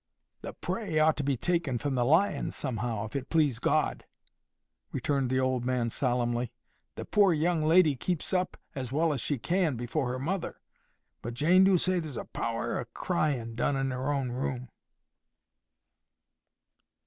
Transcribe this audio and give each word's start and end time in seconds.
"The 0.41 0.53
prey 0.53 0.97
ought 0.97 1.15
to 1.17 1.23
be 1.23 1.37
taken 1.37 1.77
from 1.77 1.93
the 1.93 2.03
lion 2.03 2.49
somehow, 2.49 3.05
if 3.05 3.15
it 3.15 3.29
please 3.29 3.59
God," 3.59 4.03
returned 4.91 5.29
the 5.29 5.39
old 5.39 5.63
man 5.63 5.91
solemnly. 5.91 6.51
"The 6.95 7.05
poor 7.05 7.33
young 7.33 7.61
lady 7.61 7.95
keeps 7.95 8.33
up 8.33 8.57
as 8.73 8.91
well 8.91 9.13
as 9.13 9.21
she 9.21 9.37
can 9.37 9.75
before 9.75 10.09
her 10.11 10.17
mother; 10.17 10.59
but 11.21 11.35
Jane 11.35 11.63
do 11.63 11.77
say 11.77 11.99
there's 11.99 12.17
a 12.17 12.25
power 12.25 12.79
o' 12.79 12.85
crying 12.95 13.53
done 13.53 13.75
in 13.75 13.91
her 13.91 14.11
own 14.11 14.31
room." 14.31 14.69